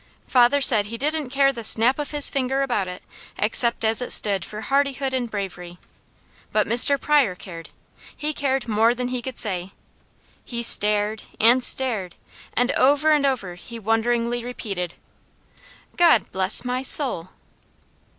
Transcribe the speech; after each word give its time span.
Father 0.25 0.61
said 0.61 0.87
he 0.87 0.97
didn't 0.97 1.29
care 1.29 1.53
the 1.53 1.63
snap 1.63 1.99
of 1.99 2.09
his 2.09 2.27
finger 2.31 2.63
about 2.63 2.87
it, 2.87 3.03
except 3.37 3.85
as 3.85 4.01
it 4.01 4.11
stood 4.11 4.43
for 4.43 4.61
hardihood 4.61 5.13
and 5.13 5.29
bravery. 5.29 5.77
But 6.51 6.65
Mr. 6.65 6.99
Pryor 6.99 7.35
cared! 7.35 7.69
He 8.17 8.33
cared 8.33 8.67
more 8.67 8.95
than 8.95 9.09
he 9.09 9.21
could 9.21 9.37
say. 9.37 9.73
He 10.43 10.63
stared, 10.63 11.25
and 11.39 11.63
stared, 11.63 12.15
and 12.55 12.71
over 12.71 13.11
and 13.11 13.27
over 13.27 13.53
he 13.53 13.77
wonderingly 13.77 14.43
repeated: 14.43 14.95
"God 15.97 16.31
bless 16.31 16.65
my 16.65 16.81
soul!" 16.81 17.29